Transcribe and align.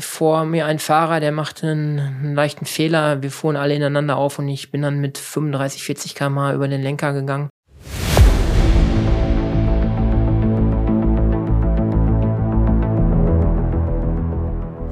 vor 0.00 0.44
mir 0.44 0.66
ein 0.66 0.78
Fahrer, 0.78 1.20
der 1.20 1.32
machte 1.32 1.68
einen, 1.68 1.98
einen, 1.98 2.34
leichten 2.34 2.66
Fehler. 2.66 3.22
Wir 3.22 3.30
fuhren 3.30 3.56
alle 3.56 3.74
ineinander 3.74 4.16
auf 4.16 4.38
und 4.38 4.48
ich 4.48 4.70
bin 4.70 4.82
dann 4.82 5.00
mit 5.00 5.18
35, 5.18 5.82
40 5.84 6.14
km 6.14 6.52
über 6.54 6.68
den 6.68 6.82
Lenker 6.82 7.12
gegangen. 7.12 7.48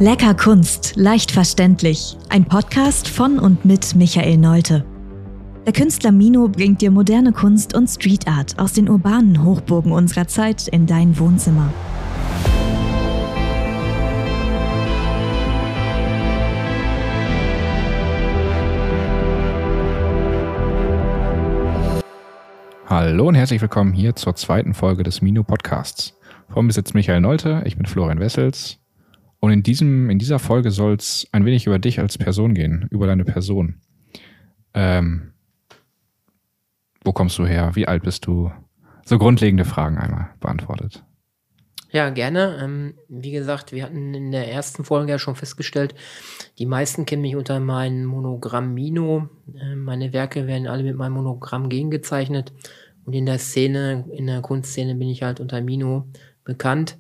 Lecker 0.01 0.35
Kunst, 0.35 0.95
leicht 0.95 1.33
verständlich. 1.33 2.17
Ein 2.29 2.45
Podcast 2.45 3.09
von 3.09 3.41
und 3.41 3.65
mit 3.65 3.97
Michael 3.97 4.37
Neute. 4.37 4.85
Der 5.67 5.73
Künstler 5.73 6.13
Mino 6.13 6.47
bringt 6.49 6.81
dir 6.81 6.91
moderne 6.91 7.33
Kunst 7.33 7.75
und 7.75 7.89
Street 7.89 8.29
Art 8.29 8.59
aus 8.59 8.75
den 8.75 8.89
urbanen 8.89 9.45
Hochburgen 9.45 9.91
unserer 9.91 10.29
Zeit 10.29 10.69
in 10.69 10.87
dein 10.87 11.19
Wohnzimmer. 11.19 11.73
Hallo 23.01 23.29
und 23.29 23.37
herzlich 23.37 23.61
willkommen 23.61 23.93
hier 23.93 24.17
zur 24.17 24.35
zweiten 24.35 24.75
Folge 24.75 25.05
des 25.05 25.23
Mino 25.23 25.45
Podcasts. 25.45 26.19
Vor 26.49 26.65
mir 26.65 26.73
sitzt 26.73 26.95
Michael 26.95 27.21
Neute, 27.21 27.63
ich 27.65 27.77
bin 27.77 27.87
Florian 27.87 28.19
Wessels 28.19 28.81
und 29.39 29.53
in, 29.53 29.63
diesem, 29.63 30.11
in 30.11 30.19
dieser 30.19 30.41
Folge 30.41 30.73
soll 30.73 30.95
es 30.95 31.29
ein 31.31 31.45
wenig 31.45 31.65
über 31.69 31.79
dich 31.79 32.01
als 32.01 32.19
Person 32.19 32.55
gehen, 32.55 32.89
über 32.91 33.07
deine 33.07 33.25
Person. 33.25 33.77
Ähm, 34.75 35.33
wo 37.05 37.13
kommst 37.13 37.39
du 37.39 37.47
her? 37.47 37.77
Wie 37.77 37.87
alt 37.87 38.03
bist 38.03 38.27
du? 38.27 38.51
So 39.05 39.17
grundlegende 39.17 39.65
Fragen 39.65 39.97
einmal 39.97 40.31
beantwortet. 40.41 41.05
Ja, 41.91 42.11
gerne. 42.11 42.59
Ähm, 42.61 42.95
wie 43.09 43.31
gesagt, 43.31 43.73
wir 43.73 43.85
hatten 43.85 44.13
in 44.13 44.31
der 44.33 44.51
ersten 44.53 44.85
Folge 44.85 45.13
ja 45.13 45.19
schon 45.19 45.37
festgestellt, 45.37 45.95
die 46.59 46.67
meisten 46.67 47.07
kennen 47.07 47.23
mich 47.23 47.37
unter 47.37 47.61
meinem 47.61 48.05
Monogramm 48.05 48.75
Mino. 48.75 49.29
Äh, 49.55 49.77
meine 49.77 50.13
Werke 50.13 50.47
werden 50.49 50.67
alle 50.67 50.83
mit 50.83 50.97
meinem 50.97 51.15
Monogramm 51.15 51.69
gegengezeichnet. 51.69 52.53
Und 53.09 53.15
in 53.15 53.25
der 53.25 53.39
Szene, 53.39 54.05
in 54.13 54.27
der 54.27 54.43
Kunstszene 54.43 54.95
bin 54.95 55.09
ich 55.09 55.23
halt 55.23 55.41
unter 55.41 55.63
Mino 55.63 56.05
bekannt. 56.45 56.99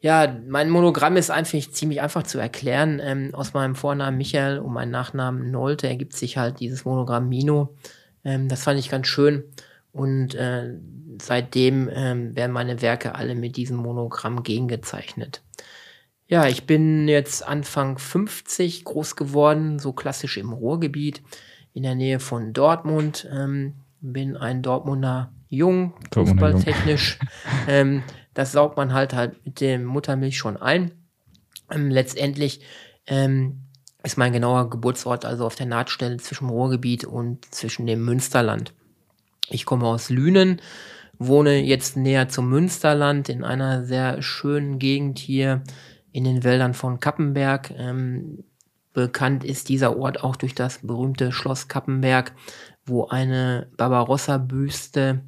Ja, 0.00 0.36
mein 0.48 0.68
Monogramm 0.68 1.16
ist 1.16 1.30
einfach 1.30 1.60
ziemlich 1.70 2.00
einfach 2.00 2.24
zu 2.24 2.40
erklären. 2.40 3.00
Ähm, 3.00 3.32
aus 3.32 3.54
meinem 3.54 3.76
Vornamen 3.76 4.18
Michael 4.18 4.58
und 4.58 4.72
meinem 4.72 4.90
Nachnamen 4.90 5.52
Nolte 5.52 5.86
ergibt 5.86 6.14
sich 6.14 6.38
halt 6.38 6.58
dieses 6.58 6.84
Monogramm 6.84 7.28
Mino. 7.28 7.76
Ähm, 8.24 8.48
das 8.48 8.64
fand 8.64 8.80
ich 8.80 8.90
ganz 8.90 9.06
schön. 9.06 9.44
Und 9.92 10.34
äh, 10.34 10.74
seitdem 11.22 11.88
ähm, 11.94 12.34
werden 12.34 12.50
meine 12.50 12.82
Werke 12.82 13.14
alle 13.14 13.36
mit 13.36 13.56
diesem 13.56 13.76
Monogramm 13.76 14.42
gegengezeichnet. 14.42 15.40
Ja, 16.26 16.48
ich 16.48 16.66
bin 16.66 17.06
jetzt 17.06 17.46
Anfang 17.46 17.96
50 17.96 18.84
groß 18.84 19.14
geworden, 19.14 19.78
so 19.78 19.92
klassisch 19.92 20.36
im 20.36 20.52
Ruhrgebiet, 20.52 21.22
in 21.74 21.84
der 21.84 21.94
Nähe 21.94 22.18
von 22.18 22.52
Dortmund. 22.52 23.28
Ähm, 23.32 23.74
bin 24.02 24.36
ein 24.36 24.62
Dortmunder 24.62 25.32
Jung, 25.48 25.94
fußballtechnisch. 26.12 27.18
ähm, 27.68 28.02
das 28.34 28.52
saugt 28.52 28.76
man 28.76 28.92
halt 28.92 29.14
halt 29.14 29.44
mit 29.44 29.60
dem 29.60 29.84
Muttermilch 29.84 30.36
schon 30.36 30.56
ein. 30.56 30.92
Ähm, 31.70 31.90
letztendlich 31.90 32.60
ähm, 33.06 33.68
ist 34.02 34.18
mein 34.18 34.32
genauer 34.32 34.70
Geburtsort 34.70 35.24
also 35.24 35.46
auf 35.46 35.54
der 35.54 35.66
Nahtstelle 35.66 36.16
zwischen 36.16 36.48
Ruhrgebiet 36.48 37.04
und 37.04 37.44
zwischen 37.54 37.86
dem 37.86 38.04
Münsterland. 38.04 38.74
Ich 39.48 39.64
komme 39.64 39.86
aus 39.86 40.10
Lünen, 40.10 40.60
wohne 41.18 41.60
jetzt 41.60 41.96
näher 41.96 42.28
zum 42.28 42.48
Münsterland 42.48 43.28
in 43.28 43.44
einer 43.44 43.84
sehr 43.84 44.22
schönen 44.22 44.78
Gegend 44.78 45.18
hier 45.18 45.62
in 46.10 46.24
den 46.24 46.42
Wäldern 46.44 46.74
von 46.74 46.98
Kappenberg. 46.98 47.72
Ähm, 47.76 48.44
bekannt 48.92 49.44
ist 49.44 49.68
dieser 49.68 49.96
Ort 49.96 50.22
auch 50.22 50.36
durch 50.36 50.54
das 50.54 50.78
berühmte 50.78 51.32
Schloss 51.32 51.68
Kappenberg, 51.68 52.32
wo 52.84 53.06
eine 53.06 53.68
Barbarossa-Büste 53.76 55.22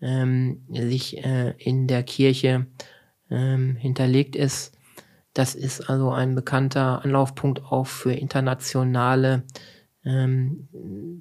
ähm, 0.00 0.62
sich 0.70 1.24
äh, 1.24 1.54
in 1.58 1.86
der 1.86 2.02
Kirche 2.02 2.66
ähm, 3.30 3.76
hinterlegt 3.76 4.36
ist. 4.36 4.76
Das 5.34 5.54
ist 5.54 5.90
also 5.90 6.10
ein 6.10 6.34
bekannter 6.34 7.04
Anlaufpunkt 7.04 7.62
auch 7.62 7.86
für 7.86 8.12
internationale 8.12 9.42
ähm, 10.04 10.68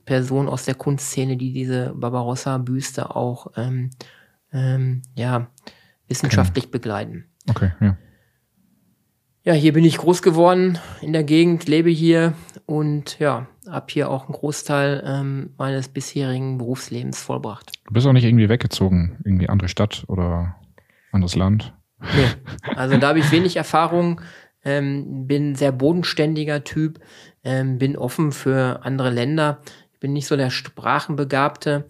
Personen 0.05 0.47
aus 0.47 0.65
der 0.65 0.75
Kunstszene, 0.75 1.37
die 1.37 1.51
diese 1.51 1.93
Barbarossa-Büste 1.95 3.15
auch 3.15 3.47
ähm, 3.57 3.89
ähm, 4.53 5.01
ja, 5.15 5.47
wissenschaftlich 6.07 6.65
okay. 6.65 6.71
begleiten. 6.71 7.25
Okay, 7.49 7.71
ja. 7.81 7.97
Ja, 9.47 9.53
hier 9.53 9.73
bin 9.73 9.85
ich 9.85 9.99
groß 9.99 10.23
geworden 10.23 10.79
in 11.01 11.13
der 11.13 11.23
Gegend, 11.23 11.67
lebe 11.67 11.91
hier 11.91 12.33
und 12.65 13.19
ja, 13.19 13.45
habe 13.69 13.85
hier 13.89 14.09
auch 14.09 14.23
einen 14.23 14.33
Großteil 14.33 15.03
ähm, 15.05 15.51
meines 15.55 15.87
bisherigen 15.87 16.57
Berufslebens 16.57 17.21
vollbracht. 17.21 17.71
Du 17.85 17.93
bist 17.93 18.07
auch 18.07 18.13
nicht 18.13 18.23
irgendwie 18.23 18.49
weggezogen, 18.49 19.19
irgendwie 19.23 19.47
andere 19.47 19.69
Stadt 19.69 20.03
oder 20.07 20.55
anderes 21.11 21.35
Land? 21.35 21.75
Nee, 22.01 22.25
also 22.75 22.97
da 22.97 23.09
habe 23.09 23.19
ich 23.19 23.31
wenig 23.31 23.55
Erfahrung, 23.55 24.19
ähm, 24.63 25.27
bin 25.27 25.53
sehr 25.53 25.71
bodenständiger 25.71 26.63
Typ, 26.63 26.99
ähm, 27.43 27.77
bin 27.77 27.95
offen 27.97 28.31
für 28.31 28.79
andere 28.83 29.11
Länder. 29.11 29.59
Ich 29.93 29.99
bin 29.99 30.13
nicht 30.13 30.25
so 30.25 30.35
der 30.37 30.49
Sprachenbegabte, 30.49 31.85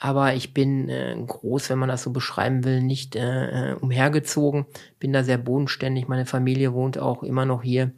aber 0.00 0.34
ich 0.34 0.54
bin 0.54 0.88
äh, 0.88 1.14
groß, 1.24 1.70
wenn 1.70 1.78
man 1.78 1.88
das 1.88 2.02
so 2.02 2.10
beschreiben 2.10 2.64
will, 2.64 2.82
nicht 2.82 3.14
äh, 3.14 3.72
äh 3.72 3.74
umhergezogen, 3.74 4.66
bin 4.98 5.12
da 5.12 5.22
sehr 5.22 5.38
bodenständig. 5.38 6.08
Meine 6.08 6.26
Familie 6.26 6.72
wohnt 6.72 6.98
auch 6.98 7.22
immer 7.22 7.44
noch 7.44 7.62
hier 7.62 7.92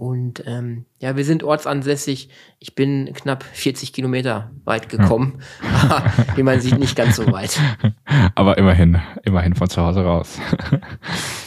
und 0.00 0.44
ähm, 0.46 0.86
ja, 0.98 1.14
wir 1.16 1.26
sind 1.26 1.42
ortsansässig. 1.42 2.30
Ich 2.58 2.74
bin 2.74 3.12
knapp 3.12 3.42
40 3.42 3.92
Kilometer 3.92 4.50
weit 4.64 4.88
gekommen. 4.88 5.42
Ja. 5.62 6.04
Wie 6.36 6.42
man 6.42 6.58
sieht, 6.58 6.78
nicht 6.78 6.96
ganz 6.96 7.16
so 7.16 7.30
weit. 7.30 7.60
Aber 8.34 8.56
immerhin, 8.56 8.98
immerhin 9.24 9.54
von 9.54 9.68
zu 9.68 9.82
Hause 9.82 10.02
raus. 10.02 10.38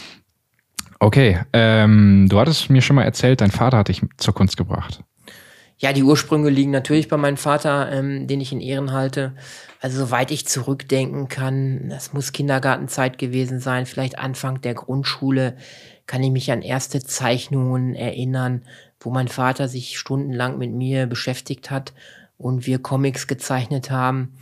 okay, 1.00 1.40
ähm, 1.52 2.28
du 2.28 2.38
hattest 2.38 2.70
mir 2.70 2.80
schon 2.80 2.94
mal 2.94 3.02
erzählt, 3.02 3.40
dein 3.40 3.50
Vater 3.50 3.78
hat 3.78 3.88
dich 3.88 4.02
zur 4.18 4.34
Kunst 4.34 4.56
gebracht. 4.56 5.02
Ja, 5.84 5.92
die 5.92 6.02
Ursprünge 6.02 6.48
liegen 6.48 6.70
natürlich 6.70 7.08
bei 7.08 7.18
meinem 7.18 7.36
Vater, 7.36 7.92
ähm, 7.92 8.26
den 8.26 8.40
ich 8.40 8.52
in 8.52 8.62
Ehren 8.62 8.92
halte. 8.92 9.34
Also 9.82 9.98
soweit 10.06 10.30
ich 10.30 10.46
zurückdenken 10.46 11.28
kann, 11.28 11.90
das 11.90 12.14
muss 12.14 12.32
Kindergartenzeit 12.32 13.18
gewesen 13.18 13.60
sein, 13.60 13.84
vielleicht 13.84 14.18
Anfang 14.18 14.62
der 14.62 14.72
Grundschule 14.72 15.58
kann 16.06 16.22
ich 16.22 16.30
mich 16.30 16.50
an 16.50 16.62
erste 16.62 17.04
Zeichnungen 17.04 17.94
erinnern, 17.94 18.62
wo 18.98 19.10
mein 19.10 19.28
Vater 19.28 19.68
sich 19.68 19.98
stundenlang 19.98 20.56
mit 20.56 20.72
mir 20.72 21.04
beschäftigt 21.04 21.70
hat 21.70 21.92
und 22.38 22.64
wir 22.64 22.78
Comics 22.78 23.26
gezeichnet 23.26 23.90
haben. 23.90 24.38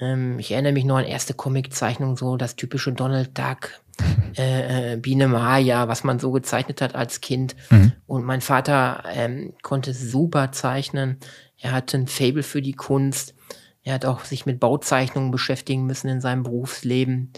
Ähm, 0.00 0.38
ich 0.38 0.52
erinnere 0.52 0.72
mich 0.72 0.84
noch 0.84 0.96
an 0.96 1.04
erste 1.04 1.34
Comiczeichnungen, 1.34 2.16
so 2.16 2.36
das 2.36 2.56
typische 2.56 2.92
Donald 2.92 3.36
Duck, 3.36 3.70
äh, 4.36 4.92
äh, 4.92 4.96
Biene 4.96 5.28
Maya, 5.28 5.88
was 5.88 6.04
man 6.04 6.18
so 6.18 6.32
gezeichnet 6.32 6.80
hat 6.80 6.94
als 6.94 7.20
Kind. 7.20 7.56
Mhm. 7.70 7.92
Und 8.06 8.24
mein 8.24 8.40
Vater 8.40 9.04
ähm, 9.12 9.54
konnte 9.62 9.94
super 9.94 10.52
zeichnen. 10.52 11.18
Er 11.58 11.72
hatte 11.72 11.96
ein 11.96 12.06
Fable 12.06 12.42
für 12.42 12.62
die 12.62 12.74
Kunst. 12.74 13.34
Er 13.82 13.94
hat 13.94 14.04
auch 14.04 14.24
sich 14.24 14.46
mit 14.46 14.60
Bauzeichnungen 14.60 15.30
beschäftigen 15.30 15.86
müssen 15.86 16.08
in 16.08 16.20
seinem 16.20 16.42
Berufsleben. 16.42 17.32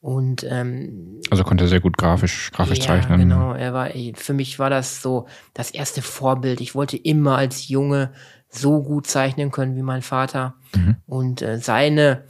Und 0.00 0.46
ähm, 0.48 1.22
also 1.30 1.44
konnte 1.44 1.64
er 1.64 1.68
sehr 1.68 1.80
gut 1.80 1.96
grafisch, 1.96 2.52
grafisch 2.52 2.80
ja, 2.80 2.84
zeichnen. 2.84 3.20
Genau, 3.20 3.54
er 3.54 3.72
war 3.72 3.88
für 4.16 4.34
mich 4.34 4.58
war 4.58 4.68
das 4.68 5.00
so 5.00 5.26
das 5.54 5.70
erste 5.70 6.02
Vorbild. 6.02 6.60
Ich 6.60 6.74
wollte 6.74 6.98
immer 6.98 7.38
als 7.38 7.68
Junge 7.68 8.12
so 8.54 8.82
gut 8.82 9.06
zeichnen 9.06 9.50
können 9.50 9.76
wie 9.76 9.82
mein 9.82 10.02
Vater. 10.02 10.54
Mhm. 10.74 10.96
Und 11.06 11.42
äh, 11.42 11.58
seine 11.58 12.24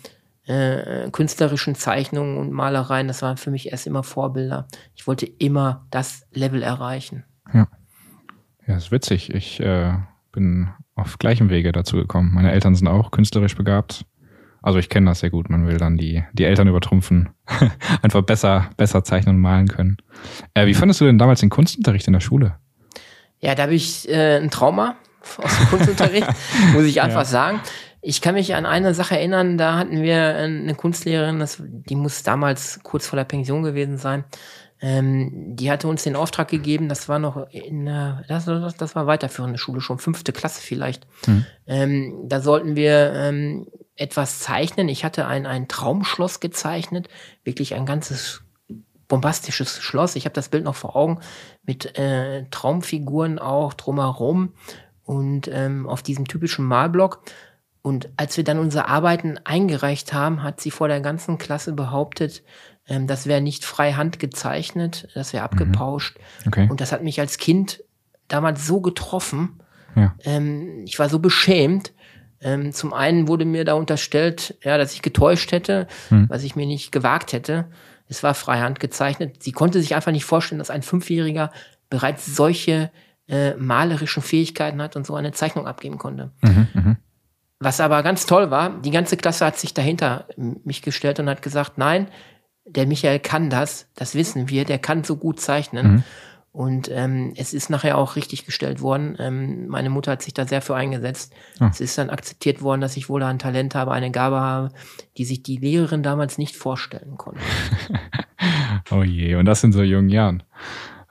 äh, 0.47 1.11
künstlerischen 1.11 1.75
Zeichnungen 1.75 2.37
und 2.39 2.53
Malereien, 2.53 3.09
das 3.09 3.23
waren 3.23 3.37
für 3.37 3.51
mich 3.51 3.71
erst 3.71 3.87
immer 3.87 4.03
Vorbilder. 4.03 4.69
Ich 4.95 5.07
wollte 5.07 5.27
immer 5.27 5.87
das 5.91 6.27
Level 6.33 6.63
erreichen. 6.63 7.25
Ja, 7.53 7.69
ja, 8.67 8.77
ist 8.77 8.93
witzig. 8.93 9.33
Ich 9.35 9.61
äh, 9.61 9.95
bin 10.33 10.69
auf 10.95 11.19
gleichem 11.19 11.51
Wege 11.51 11.73
dazu 11.73 11.97
gekommen. 11.97 12.33
Meine 12.35 12.53
Eltern 12.53 12.75
sind 12.75 12.89
auch 12.89 13.11
künstlerisch 13.11 13.57
begabt. 13.57 14.07
Also 14.63 14.79
ich 14.79 14.89
kenne 14.89 15.11
das 15.11 15.21
sehr 15.21 15.31
gut. 15.31 15.51
Man 15.51 15.67
will 15.67 15.77
dann 15.77 15.99
die, 15.99 16.25
die 16.33 16.45
Eltern 16.45 16.69
übertrumpfen. 16.69 17.31
Einfach 18.03 18.23
besser, 18.23 18.71
besser 18.77 19.05
zeichnen 19.05 19.37
und 19.37 19.43
malen 19.43 19.69
können. 19.69 19.99
Äh, 20.55 20.67
wie 20.67 20.75
fandest 20.75 21.01
du 21.01 21.05
denn 21.05 21.19
damals 21.19 21.41
den 21.41 21.51
Kunstunterricht 21.51 22.07
in 22.07 22.15
der 22.15 22.21
Schule? 22.21 22.57
Ja, 23.41 23.55
da 23.55 23.65
habe 23.65 23.75
ich 23.75 24.09
äh, 24.09 24.39
ein 24.39 24.51
Trauma 24.51 24.97
aus 25.39 25.59
dem 25.59 25.69
Kunstunterricht, 25.69 26.29
muss 26.73 26.85
ich 26.85 27.01
einfach 27.01 27.21
ja. 27.21 27.25
sagen. 27.25 27.61
Ich 28.01 28.21
kann 28.21 28.35
mich 28.35 28.55
an 28.55 28.67
eine 28.67 28.93
Sache 28.93 29.17
erinnern, 29.17 29.57
da 29.57 29.79
hatten 29.79 30.03
wir 30.03 30.37
eine 30.37 30.75
Kunstlehrerin, 30.75 31.39
das, 31.39 31.63
die 31.63 31.97
muss 31.97 32.23
damals 32.23 32.81
kurz 32.83 33.07
vor 33.07 33.17
der 33.17 33.25
Pension 33.25 33.63
gewesen 33.63 33.97
sein. 33.97 34.25
Ähm, 34.81 35.57
die 35.57 35.71
hatte 35.71 35.89
uns 35.89 36.03
den 36.03 36.15
Auftrag 36.15 36.49
gegeben, 36.49 36.91
das 36.91 37.09
war 37.09 37.19
noch 37.19 37.49
in 37.51 37.87
der, 37.87 38.23
das, 38.29 38.45
das 38.77 38.95
war 38.95 39.07
weiterführende 39.07 39.59
Schule, 39.59 39.81
schon 39.81 39.99
fünfte 39.99 40.33
Klasse 40.33 40.61
vielleicht. 40.61 41.07
Hm. 41.25 41.47
Ähm, 41.67 42.25
da 42.27 42.41
sollten 42.41 42.77
wir 42.77 43.13
ähm, 43.15 43.67
etwas 43.97 44.41
zeichnen. 44.41 44.89
Ich 44.89 45.05
hatte 45.05 45.27
ein, 45.27 45.47
ein 45.47 45.69
Traumschloss 45.69 46.41
gezeichnet, 46.41 47.09
wirklich 47.45 47.75
ein 47.75 47.87
ganzes 47.87 48.43
bombastisches 49.09 49.81
Schloss. 49.81 50.17
Ich 50.17 50.25
habe 50.25 50.35
das 50.35 50.49
Bild 50.49 50.65
noch 50.65 50.75
vor 50.75 50.97
Augen 50.97 51.21
mit 51.63 51.99
äh, 51.99 52.45
Traumfiguren 52.51 53.39
auch 53.39 53.75
drumherum 53.75 54.55
und 55.05 55.49
ähm, 55.53 55.89
auf 55.89 56.03
diesem 56.03 56.27
typischen 56.27 56.65
Malblock. 56.65 57.23
Und 57.83 58.09
als 58.17 58.37
wir 58.37 58.45
dann 58.45 58.59
unsere 58.59 58.89
Arbeiten 58.89 59.39
eingereicht 59.45 60.13
haben, 60.13 60.43
hat 60.43 60.61
sie 60.61 60.71
vor 60.71 60.89
der 60.89 61.01
ganzen 61.01 61.37
Klasse 61.37 61.73
behauptet, 61.73 62.43
ähm, 62.87 63.07
das 63.07 63.27
wäre 63.27 63.41
nicht 63.41 63.65
freihand 63.65 64.19
gezeichnet, 64.19 65.09
das 65.15 65.33
wäre 65.33 65.43
mhm. 65.43 65.51
abgepauscht. 65.51 66.19
Okay. 66.47 66.69
Und 66.71 66.81
das 66.81 66.93
hat 66.93 67.03
mich 67.03 67.21
als 67.21 67.39
Kind 67.39 67.83
damals 68.29 68.67
so 68.67 68.81
getroffen. 68.81 69.61
Ja. 69.97 70.15
Ähm, 70.25 70.83
ich 70.85 70.99
war 70.99 71.09
so 71.09 71.19
beschämt. 71.19 71.93
Ähm, 72.41 72.73
zum 72.73 72.93
einen 72.93 73.29
wurde 73.29 73.45
mir 73.45 73.65
da 73.65 73.75
unterstellt, 73.75 74.57
ja, 74.63 74.77
dass 74.77 74.93
ich 74.93 75.03
getäuscht 75.03 75.53
hätte, 75.53 75.87
Hm. 76.09 76.29
was 76.29 76.43
ich 76.43 76.57
mir 76.57 76.67
nicht 76.67 76.93
gewagt 76.93 77.33
hätte. 77.33 77.67
Es 78.09 78.23
war 78.23 78.35
freihand 78.35 78.81
gezeichnet. 78.81 79.43
Sie 79.43 79.53
konnte 79.53 79.81
sich 79.81 79.95
einfach 79.95 80.13
nicht 80.13 80.27
vorstellen, 80.27 80.59
dass 80.59 80.71
ein 80.71 80.83
Fünfjähriger 80.83 81.51
bereits 81.89 82.27
solche 82.27 82.91
äh, 83.29 83.55
malerischen 83.55 84.23
Fähigkeiten 84.23 84.83
hat 84.83 84.97
und 84.97 85.07
so 85.07 85.15
eine 85.15 85.33
Zeichnung 85.33 85.67
abgeben 85.67 85.99
konnte. 85.99 86.33
Mhm, 86.43 86.69
mhm. 86.75 86.97
Was 87.59 87.81
aber 87.81 88.03
ganz 88.03 88.27
toll 88.27 88.51
war, 88.51 88.81
die 88.81 88.91
ganze 88.91 89.17
Klasse 89.17 89.47
hat 89.47 89.59
sich 89.59 89.73
dahinter 89.73 90.27
mich 90.37 90.83
gestellt 90.83 91.21
und 91.21 91.29
hat 91.29 91.41
gesagt, 91.41 91.79
nein, 91.79 92.09
der 92.67 92.87
Michael 92.87 93.21
kann 93.21 93.51
das, 93.51 93.89
das 93.95 94.15
wissen 94.15 94.49
wir, 94.49 94.65
der 94.65 94.79
kann 94.79 95.05
so 95.05 95.17
gut 95.17 95.41
zeichnen. 95.41 95.87
Mhm. 95.87 96.03
Und 96.53 96.89
ähm, 96.93 97.33
es 97.37 97.53
ist 97.53 97.69
nachher 97.69 97.99
auch 97.99 98.15
richtig 98.15 98.47
gestellt 98.47 98.81
worden. 98.81 99.17
Ähm, 99.19 99.67
meine 99.67 99.91
Mutter 99.91 100.13
hat 100.13 100.23
sich 100.23 100.35
da 100.35 100.47
sehr 100.47 100.63
für 100.63 100.77
eingesetzt. 100.77 101.33
Ah. 101.59 101.69
Es 101.69 101.81
ist 101.81 101.99
dann 101.99 102.11
akzeptiert 102.11 102.63
worden, 102.63 102.81
dass 102.81 102.97
ich 102.97 103.09
wohl 103.09 103.25
ein 103.25 103.41
Talent 103.41 103.75
habe, 103.75 103.91
eine 103.91 104.13
Gabe 104.13 104.39
habe, 104.39 104.69
die 105.17 105.25
sich 105.25 105.43
die 105.43 105.57
Lehrerin 105.57 106.05
damals 106.05 106.39
nicht 106.39 106.57
vorstellen 106.57 107.17
konnte. 107.17 107.41
Oh 108.91 109.03
je, 109.03 109.37
und 109.37 109.47
das 109.47 109.65
in 109.65 109.73
so 109.73 109.83
jungen 109.83 110.11
Jahren. 110.11 110.43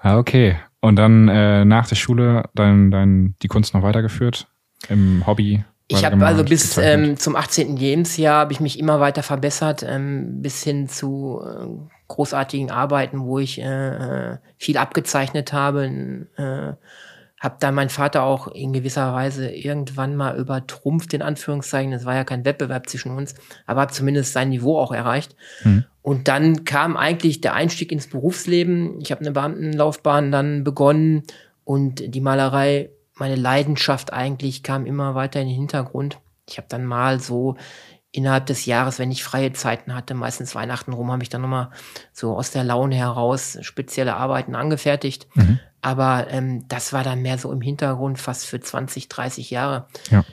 Ah, 0.04 0.18
okay. 0.18 0.58
Und 0.82 0.98
dann 0.98 1.30
äh, 1.30 1.64
nach 1.64 1.88
der 1.88 1.96
Schule 1.96 2.50
dann, 2.54 2.92
dann 2.92 3.36
die 3.42 3.48
Kunst 3.48 3.74
noch 3.74 3.84
weitergeführt 3.84 4.48
im 4.90 5.26
Hobby? 5.26 5.64
Ich 5.88 6.04
habe 6.04 6.26
also 6.26 6.44
bis 6.44 6.78
ähm, 6.78 7.18
zum 7.18 7.36
18. 7.36 7.78
Lebensjahr 7.78 8.42
habe 8.42 8.52
ich 8.54 8.60
mich 8.60 8.80
immer 8.80 9.00
weiter 9.00 9.24
verbessert, 9.24 9.86
ähm, 9.88 10.42
bis 10.42 10.62
hin 10.64 10.90
zu 10.90 11.42
äh, 11.42 11.68
großartigen 12.10 12.70
Arbeiten, 12.70 13.22
wo 13.22 13.40
ich 13.40 13.62
äh, 13.62 13.64
äh, 14.34 14.38
viel 14.58 14.78
abgezeichnet 14.78 15.54
habe. 15.54 16.28
Äh, 16.36 16.74
habe 17.40 17.58
dann 17.60 17.76
mein 17.76 17.90
Vater 17.90 18.24
auch 18.24 18.48
in 18.48 18.74
gewisser 18.74 19.14
Weise 19.14 19.50
irgendwann 19.50 20.16
mal 20.16 20.38
übertrumpft, 20.38 21.14
in 21.14 21.22
Anführungszeichen. 21.22 21.94
Es 21.94 22.06
war 22.06 22.16
ja 22.16 22.24
kein 22.24 22.46
Wettbewerb 22.46 22.90
zwischen 22.90 23.16
uns, 23.16 23.36
aber 23.66 23.82
habe 23.82 23.92
zumindest 23.92 24.34
sein 24.34 24.50
Niveau 24.50 24.80
auch 24.80 24.94
erreicht. 24.94 25.36
Mhm. 25.64 25.86
Und 26.04 26.28
dann 26.28 26.66
kam 26.66 26.98
eigentlich 26.98 27.42
der 27.42 27.54
Einstieg 27.54 27.92
ins 27.92 28.08
Berufsleben. 28.08 29.00
Ich 29.02 29.12
habe 29.12 29.22
eine 29.22 29.32
Beamtenlaufbahn 29.32 30.32
dann 30.32 30.64
begonnen 30.64 31.24
und 31.64 32.14
die 32.14 32.22
Malerei, 32.22 32.90
meine 33.16 33.36
Leidenschaft 33.36 34.12
eigentlich, 34.12 34.64
kam 34.64 34.86
immer 34.86 35.16
weiter 35.16 35.40
in 35.42 35.48
den 35.48 35.56
Hintergrund. 35.56 36.20
Ich 36.48 36.58
habe 36.58 36.68
dann 36.70 36.86
mal 36.86 37.22
so 37.22 37.56
innerhalb 38.12 38.46
des 38.46 38.66
Jahres, 38.66 39.00
wenn 39.00 39.12
ich 39.12 39.24
freie 39.24 39.54
Zeiten 39.54 39.96
hatte, 39.96 40.14
meistens 40.14 40.54
Weihnachten 40.54 40.94
rum, 40.94 41.12
habe 41.12 41.24
ich 41.24 41.30
dann 41.30 41.42
nochmal 41.42 41.72
so 42.12 42.36
aus 42.36 42.52
der 42.52 42.66
Laune 42.66 42.96
heraus 42.96 43.58
spezielle 43.62 44.16
Arbeiten 44.16 44.56
angefertigt. 44.56 45.28
Mhm. 45.34 45.60
Aber 45.82 46.28
ähm, 46.30 46.68
das 46.68 46.94
war 46.94 47.04
dann 47.04 47.22
mehr 47.22 47.38
so 47.38 47.52
im 47.52 47.62
Hintergrund, 47.62 48.20
fast 48.20 48.46
für 48.46 48.60
20, 48.60 49.10
30 49.10 49.50
Jahre. 49.50 49.88
Ja. 50.12 50.24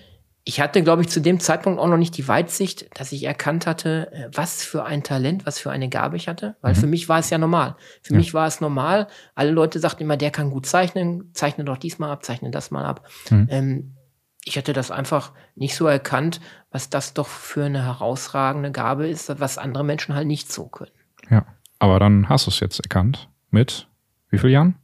Ich 0.45 0.61
hatte, 0.61 0.83
glaube 0.83 1.03
ich, 1.03 1.09
zu 1.09 1.21
dem 1.21 1.39
Zeitpunkt 1.39 1.79
auch 1.79 1.87
noch 1.87 1.99
nicht 1.99 2.17
die 2.17 2.27
Weitsicht, 2.27 2.89
dass 2.99 3.13
ich 3.13 3.25
erkannt 3.25 3.67
hatte, 3.67 4.11
äh, 4.13 4.29
was 4.35 4.65
für 4.65 4.85
ein 4.85 5.03
Talent, 5.03 5.45
was 5.47 5.59
für 5.59 5.71
eine 5.71 5.89
Gabe 5.91 6.17
ich 6.17 6.29
hatte. 6.29 6.57
Weil 6.63 6.73
Mhm. 6.73 6.79
für 6.79 6.87
mich 6.87 7.09
war 7.09 7.19
es 7.19 7.29
ja 7.31 7.37
normal. 7.39 7.77
Für 8.03 8.15
Ja. 8.15 8.19
mich 8.19 8.33
war 8.33 8.47
es 8.47 8.61
normal. 8.61 9.07
Alle 9.35 9.51
Leute 9.51 9.79
sagten 9.79 10.03
immer, 10.05 10.17
der 10.17 10.31
kann 10.31 10.51
gut 10.51 10.65
zeichnen, 10.67 11.31
zeichne 11.35 11.65
doch 11.65 11.77
diesmal 11.77 12.11
ab, 12.11 12.25
zeichne 12.25 12.51
das 12.51 12.71
mal 12.71 12.85
ab. 12.87 13.07
Mhm. 13.31 13.47
Ähm, 13.51 13.97
ich 14.45 14.57
hatte 14.57 14.73
das 14.73 14.91
einfach 14.91 15.33
nicht 15.55 15.75
so 15.77 15.87
erkannt, 15.87 16.41
was 16.71 16.89
das 16.89 17.13
doch 17.13 17.29
für 17.29 17.65
eine 17.67 17.85
herausragende 17.85 18.73
Gabe 18.73 19.07
ist, 19.09 19.39
was 19.39 19.59
andere 19.59 19.85
Menschen 19.85 20.15
halt 20.15 20.27
nicht 20.27 20.51
so 20.51 20.67
können. 20.69 20.91
Ja. 21.31 21.45
Aber 21.79 21.99
dann 22.01 22.29
hast 22.31 22.47
du 22.47 22.51
es 22.51 22.61
jetzt 22.61 22.81
erkannt. 22.81 23.29
Mit 23.51 23.89
wie 24.31 24.39
vielen 24.39 24.53
Jahren? 24.53 24.75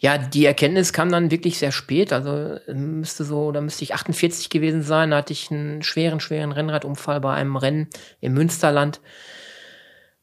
Ja, 0.00 0.16
die 0.16 0.46
Erkenntnis 0.46 0.92
kam 0.92 1.10
dann 1.10 1.30
wirklich 1.32 1.58
sehr 1.58 1.72
spät. 1.72 2.12
Also 2.12 2.30
äh, 2.66 2.74
müsste 2.74 3.24
so, 3.24 3.50
da 3.50 3.60
müsste 3.60 3.82
ich 3.84 3.94
48 3.94 4.48
gewesen 4.50 4.82
sein. 4.82 5.10
Da 5.10 5.18
hatte 5.18 5.32
ich 5.32 5.50
einen 5.50 5.82
schweren, 5.82 6.20
schweren 6.20 6.52
Rennradunfall 6.52 7.20
bei 7.20 7.34
einem 7.34 7.56
Rennen 7.56 7.88
im 8.20 8.34
Münsterland. 8.34 9.00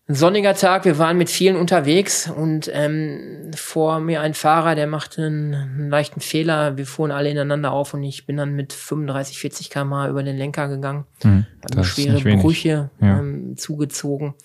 Ein 0.08 0.14
sonniger 0.14 0.54
Tag, 0.54 0.86
wir 0.86 1.00
waren 1.00 1.18
mit 1.18 1.32
vielen 1.32 1.56
unterwegs 1.56 2.30
und 2.30 2.70
ähm, 2.72 3.50
vor 3.56 4.00
mir 4.00 4.22
ein 4.22 4.36
Fahrer, 4.36 4.76
der 4.76 4.86
machte 4.86 5.26
einen, 5.26 5.56
einen 5.56 5.90
leichten 5.90 6.22
Fehler. 6.22 6.78
Wir 6.78 6.86
fuhren 6.86 7.10
alle 7.10 7.32
ineinander 7.32 7.72
auf 7.72 7.96
und 7.96 8.04
ich 8.04 8.28
bin 8.28 8.38
dann 8.38 8.54
mit 8.54 8.72
35, 8.72 9.40
40 9.40 9.72
km 9.72 10.06
über 10.08 10.22
den 10.22 10.38
Lenker 10.38 10.68
gegangen. 10.68 11.06
Mhm. 11.24 11.48
Habe 11.64 11.84
schwere. 11.84 12.22
Brüche 12.38 12.92
Ja. 13.02 13.18
ähm, 13.20 13.58
zugezogen, 13.58 14.36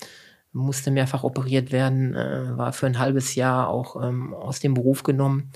musste 0.52 0.90
mehrfach 0.90 1.22
operiert 1.22 1.70
werden, 1.72 2.14
äh, 2.14 2.56
war 2.56 2.72
für 2.72 2.86
ein 2.86 2.98
halbes 2.98 3.34
Jahr 3.34 3.68
auch 3.68 4.02
ähm, 4.02 4.34
aus 4.34 4.60
dem 4.60 4.74
Beruf 4.74 5.02
genommen, 5.02 5.50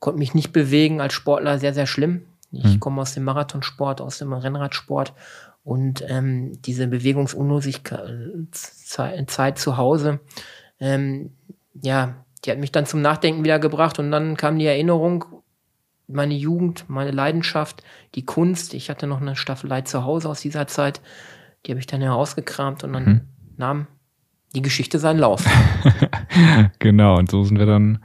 konnte 0.00 0.18
mich 0.18 0.34
nicht 0.34 0.52
bewegen 0.52 1.00
als 1.00 1.14
Sportler, 1.14 1.58
sehr, 1.58 1.74
sehr 1.74 1.86
schlimm. 1.86 2.22
Ich 2.50 2.76
Mhm. 2.76 2.80
komme 2.80 3.02
aus 3.02 3.14
dem 3.14 3.24
Marathonsport, 3.24 4.00
aus 4.00 4.18
dem 4.18 4.32
Rennradsport 4.32 5.12
und 5.64 6.02
ähm, 6.08 6.60
diese 6.62 6.86
Bewegungsunlosigkeit 6.88 8.46
Zeit 9.26 9.58
zu 9.58 9.76
Hause, 9.76 10.20
ähm, 10.80 11.30
ja, 11.80 12.24
die 12.44 12.50
hat 12.50 12.58
mich 12.58 12.72
dann 12.72 12.86
zum 12.86 13.02
Nachdenken 13.02 13.44
wieder 13.44 13.58
gebracht 13.58 13.98
und 13.98 14.10
dann 14.10 14.36
kam 14.36 14.58
die 14.58 14.66
Erinnerung, 14.66 15.24
meine 16.06 16.34
Jugend, 16.34 16.84
meine 16.88 17.10
Leidenschaft, 17.10 17.82
die 18.14 18.24
Kunst. 18.24 18.72
Ich 18.74 18.88
hatte 18.88 19.06
noch 19.06 19.20
eine 19.20 19.36
Staffelei 19.36 19.82
zu 19.82 20.04
Hause 20.04 20.28
aus 20.30 20.40
dieser 20.40 20.66
Zeit. 20.66 21.02
Die 21.66 21.72
habe 21.72 21.80
ich 21.80 21.86
dann 21.86 22.00
herausgekramt 22.00 22.82
und 22.84 22.92
dann 22.94 23.04
Mhm. 23.04 23.20
nahm 23.58 23.86
die 24.54 24.62
Geschichte 24.62 24.98
seinen 24.98 25.18
Lauf. 25.18 25.44
Genau, 26.78 27.18
und 27.18 27.30
so 27.30 27.42
sind 27.42 27.58
wir 27.58 27.66
dann 27.66 27.98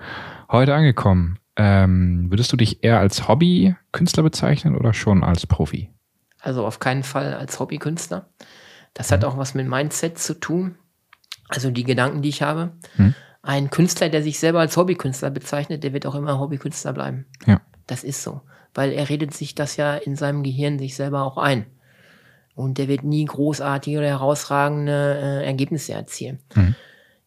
heute 0.50 0.74
angekommen. 0.74 1.38
Ähm, 1.56 2.32
würdest 2.32 2.52
du 2.52 2.58
dich 2.58 2.84
eher 2.84 3.00
als 3.00 3.28
Hobby-Künstler 3.28 4.24
bezeichnen 4.24 4.76
oder 4.76 4.94
schon 4.94 5.24
als 5.24 5.46
Profi? 5.46 5.92
Also 6.40 6.66
auf 6.66 6.80
keinen 6.80 7.04
Fall 7.04 7.36
als 7.36 7.60
Hobbykünstler. 7.60 8.28
Das 8.94 9.12
hat 9.12 9.24
auch 9.24 9.38
was 9.38 9.54
mit 9.54 9.68
Mindset 9.68 10.18
zu 10.18 10.40
tun. 10.40 10.76
Also 11.48 11.72
die 11.72 11.84
Gedanken, 11.84 12.22
die 12.22 12.30
ich 12.30 12.42
habe. 12.42 12.72
Hm. 12.96 13.14
Ein 13.42 13.70
Künstler, 13.70 14.10
der 14.10 14.24
sich 14.24 14.40
selber 14.40 14.60
als 14.60 14.76
Hobbykünstler 14.76 15.30
bezeichnet, 15.30 15.84
der 15.84 15.94
wird 15.94 16.06
auch 16.06 16.16
immer 16.16 16.40
Hobbykünstler 16.40 16.94
bleiben. 16.94 17.26
Ja. 17.46 17.62
Das 17.88 18.04
ist 18.04 18.24
so. 18.24 18.42
Weil 18.74 18.92
er 18.92 19.10
redet 19.10 19.34
sich 19.34 19.54
das 19.56 19.78
ja 19.78 19.96
in 19.96 20.16
seinem 20.16 20.44
Gehirn 20.44 20.80
sich 20.80 20.96
selber 20.96 21.24
auch 21.24 21.38
ein. 21.38 21.66
Und 22.56 22.78
der 22.78 22.88
wird 22.88 23.04
nie 23.04 23.26
großartige 23.26 23.98
oder 23.98 24.08
herausragende 24.08 25.42
äh, 25.42 25.46
Ergebnisse 25.46 25.94
erzielen. 25.94 26.40
Mhm. 26.56 26.76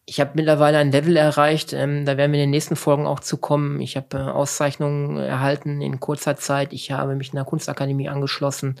Ich 0.05 0.21
habe 0.21 0.31
mittlerweile 0.35 0.77
ein 0.77 0.91
Level 0.91 1.17
erreicht, 1.17 1.73
ähm, 1.73 2.05
da 2.05 2.15
werden 2.15 2.31
wir 2.31 2.39
in 2.39 2.45
den 2.45 2.51
nächsten 2.51 2.77
Folgen 2.77 3.05
auch 3.05 3.19
zu 3.19 3.35
kommen. 3.35 3.81
Ich 3.81 3.97
habe 3.97 4.17
äh, 4.17 4.21
Auszeichnungen 4.21 5.17
erhalten 5.17 5.81
in 5.81 5.99
kurzer 5.99 6.37
Zeit. 6.37 6.71
Ich 6.71 6.91
habe 6.91 7.15
mich 7.15 7.33
einer 7.33 7.43
Kunstakademie 7.43 8.07
angeschlossen. 8.07 8.77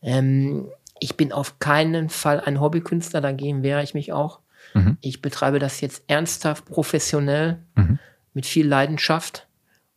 Ähm, 0.00 0.68
ich 1.00 1.16
bin 1.16 1.32
auf 1.32 1.58
keinen 1.58 2.08
Fall 2.08 2.40
ein 2.40 2.60
Hobbykünstler, 2.60 3.20
dagegen 3.20 3.64
wehre 3.64 3.82
ich 3.82 3.94
mich 3.94 4.12
auch. 4.12 4.38
Mhm. 4.74 4.96
Ich 5.00 5.20
betreibe 5.22 5.58
das 5.58 5.80
jetzt 5.80 6.04
ernsthaft, 6.06 6.66
professionell, 6.66 7.58
Mhm. 7.74 7.98
mit 8.32 8.46
viel 8.46 8.68
Leidenschaft 8.68 9.48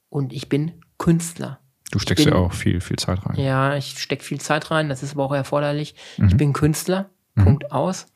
und 0.09 0.33
ich 0.33 0.49
bin 0.49 0.71
Künstler. 0.97 1.59
Du 1.93 1.99
steckst 1.99 2.25
bin- 2.25 2.33
ja 2.33 2.39
auch 2.39 2.53
viel, 2.53 2.81
viel 2.81 2.97
Zeit 2.97 3.23
rein. 3.25 3.35
Ja, 3.39 3.75
ich 3.75 3.99
stecke 3.99 4.23
viel 4.23 4.41
Zeit 4.41 4.71
rein, 4.71 4.89
das 4.89 5.03
ist 5.03 5.13
aber 5.13 5.25
auch 5.25 5.33
erforderlich. 5.33 5.93
Mhm. 6.17 6.27
Ich 6.27 6.37
bin 6.37 6.51
Künstler, 6.53 7.09
Mhm. 7.35 7.43
Punkt 7.43 7.71
aus. 7.71 8.07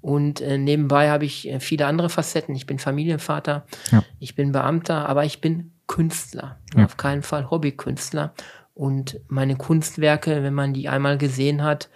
Und 0.00 0.40
äh, 0.40 0.56
nebenbei 0.56 1.10
habe 1.10 1.24
ich 1.26 1.48
äh, 1.48 1.60
viele 1.60 1.86
andere 1.86 2.08
Facetten. 2.08 2.54
Ich 2.54 2.66
bin 2.66 2.78
Familienvater, 2.78 3.66
Ja. 3.90 4.02
ich 4.18 4.34
bin 4.34 4.52
Beamter, 4.52 5.08
aber 5.08 5.24
ich 5.24 5.40
bin 5.40 5.72
Künstler. 5.86 6.58
Ja. 6.74 6.84
Auf 6.86 6.96
keinen 6.96 7.22
Fall 7.22 7.50
Hobbykünstler. 7.50 8.32
Und 8.74 9.20
meine 9.28 9.56
Kunstwerke, 9.56 10.42
wenn 10.42 10.54
man 10.54 10.72
die 10.74 10.88
einmal 10.88 11.18
gesehen 11.18 11.62
hat, 11.62 11.88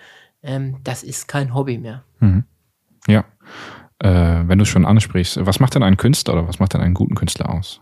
ähm, 0.43 0.77
das 0.85 1.03
ist 1.03 1.27
kein 1.29 1.55
Hobby 1.55 1.79
mehr. 1.79 2.05
Mhm. 2.21 2.45
Ja. 3.07 3.25
Äh, 3.99 4.43
wenn 4.47 4.59
du 4.59 4.63
es 4.63 4.69
schon 4.69 4.87
ansprichst, 4.87 5.45
was 5.47 5.61
macht 5.61 5.75
denn 5.75 5.83
einen 5.83 5.97
Künstler 5.99 6.35
oder 6.35 6.49
was 6.49 6.59
macht 6.59 6.73
denn 6.75 6.81
einen 6.81 6.95
guten 6.95 7.15
Künstler 7.15 7.51
aus? 7.51 7.81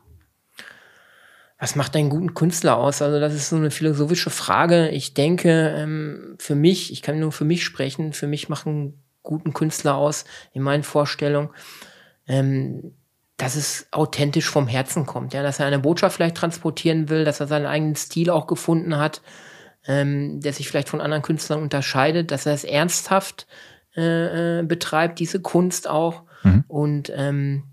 Was 1.58 1.74
macht 1.74 1.96
einen 1.96 2.08
guten 2.08 2.34
Künstler 2.34 2.76
aus? 2.76 3.02
Also 3.02 3.18
das 3.18 3.34
ist 3.34 3.48
so 3.48 3.56
eine 3.56 3.70
philosophische 3.70 4.30
Frage. 4.30 4.88
Ich 4.90 5.14
denke, 5.14 5.74
ähm, 5.76 6.36
für 6.38 6.54
mich, 6.54 6.92
ich 6.92 7.02
kann 7.02 7.18
nur 7.18 7.32
für 7.32 7.44
mich 7.44 7.64
sprechen, 7.64 8.12
für 8.12 8.28
mich 8.28 8.48
macht 8.48 8.66
einen 8.66 9.02
guten 9.22 9.52
Künstler 9.52 9.96
aus, 9.96 10.24
in 10.52 10.62
meinen 10.62 10.84
Vorstellungen, 10.84 11.50
ähm, 12.28 12.94
dass 13.36 13.56
es 13.56 13.88
authentisch 13.90 14.48
vom 14.48 14.68
Herzen 14.68 15.04
kommt, 15.04 15.34
ja, 15.34 15.42
dass 15.42 15.60
er 15.60 15.66
eine 15.66 15.78
Botschaft 15.78 16.16
vielleicht 16.16 16.36
transportieren 16.36 17.08
will, 17.08 17.24
dass 17.24 17.40
er 17.40 17.46
seinen 17.46 17.66
eigenen 17.66 17.96
Stil 17.96 18.30
auch 18.30 18.46
gefunden 18.46 18.96
hat, 18.96 19.20
ähm, 19.86 20.40
der 20.40 20.52
sich 20.52 20.68
vielleicht 20.68 20.88
von 20.88 21.00
anderen 21.00 21.22
Künstlern 21.22 21.62
unterscheidet, 21.62 22.30
dass 22.30 22.46
er 22.46 22.54
es 22.54 22.64
ernsthaft 22.64 23.46
äh, 23.96 24.60
äh, 24.60 24.62
betreibt, 24.62 25.18
diese 25.18 25.40
Kunst 25.40 25.88
auch 25.88 26.22
Mhm. 26.44 26.64
und 26.68 27.12
ähm, 27.16 27.64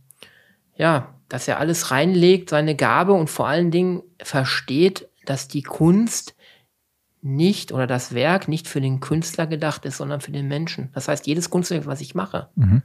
ja, 0.76 1.16
dass 1.30 1.48
er 1.48 1.60
alles 1.60 1.92
reinlegt, 1.92 2.50
seine 2.50 2.76
Gabe 2.76 3.14
und 3.14 3.30
vor 3.30 3.48
allen 3.48 3.72
Dingen 3.72 4.04
versteht, 4.22 5.10
dass 5.26 5.48
die 5.48 5.64
Kunst 5.64 6.36
nicht 7.22 7.72
oder 7.72 7.88
das 7.88 8.14
Werk 8.14 8.48
nicht 8.48 8.68
für 8.68 8.82
den 8.82 9.00
Künstler 9.00 9.48
gedacht 9.48 9.86
ist, 9.86 9.98
sondern 9.98 10.22
für 10.22 10.32
den 10.32 10.48
Menschen. 10.48 10.92
Das 10.94 11.08
heißt, 11.08 11.26
jedes 11.26 11.50
Kunstwerk, 11.50 11.88
was 11.88 12.02
ich 12.02 12.14
mache, 12.14 12.50
Mhm. 12.56 12.84